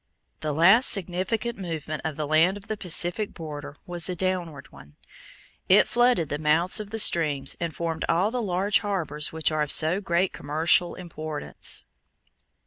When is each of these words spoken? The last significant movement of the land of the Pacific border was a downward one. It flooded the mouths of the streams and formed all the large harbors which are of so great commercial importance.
The 0.39 0.51
last 0.51 0.87
significant 0.89 1.59
movement 1.59 2.01
of 2.03 2.15
the 2.15 2.25
land 2.25 2.57
of 2.57 2.67
the 2.67 2.75
Pacific 2.75 3.35
border 3.35 3.75
was 3.85 4.09
a 4.09 4.15
downward 4.15 4.71
one. 4.71 4.95
It 5.69 5.87
flooded 5.87 6.27
the 6.29 6.39
mouths 6.39 6.79
of 6.79 6.89
the 6.89 6.97
streams 6.97 7.55
and 7.59 7.75
formed 7.75 8.03
all 8.09 8.31
the 8.31 8.41
large 8.41 8.79
harbors 8.79 9.31
which 9.31 9.51
are 9.51 9.61
of 9.61 9.71
so 9.71 10.01
great 10.01 10.33
commercial 10.33 10.95
importance. 10.95 11.85